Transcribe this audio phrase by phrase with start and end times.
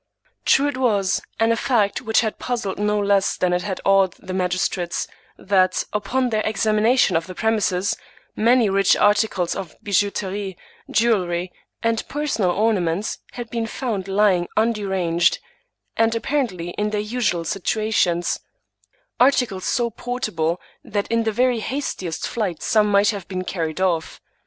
[0.45, 4.13] True it was, and a fact which had puzzled no less than it had awed
[4.13, 8.95] the magistrates, that, upon their examination of the 120 Thomas De Quincey premises, many rich
[8.95, 10.57] articles of bijouterie,
[10.89, 11.53] jewelry,
[11.83, 15.37] and per sonal ornaments, had been found lying underanged,
[15.95, 18.39] and apparently in their usual situations;
[19.19, 24.19] articles so portable that in the very hastiest flight some might have been carried off.